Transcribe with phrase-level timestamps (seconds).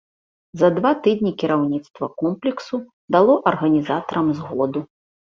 [0.59, 2.79] За два тыдні кіраўніцтва комплексу
[3.17, 4.83] дало арганізатарам згоду.